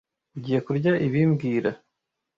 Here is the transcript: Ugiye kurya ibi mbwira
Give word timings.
Ugiye 0.35 0.59
kurya 0.65 0.91
ibi 1.07 1.21
mbwira 1.29 1.71